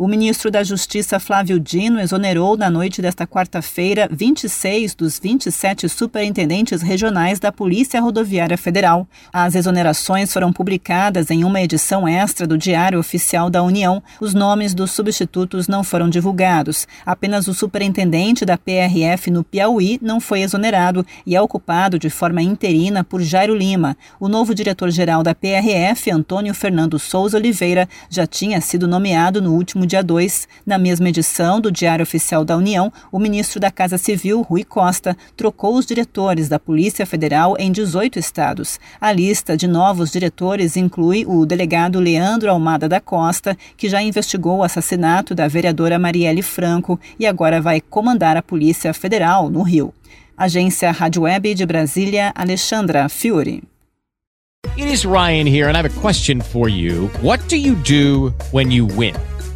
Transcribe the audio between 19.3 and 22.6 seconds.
no Piauí não foi exonerado e é ocupado de forma